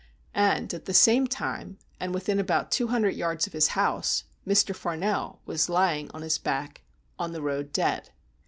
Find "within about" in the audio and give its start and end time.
2.11-2.71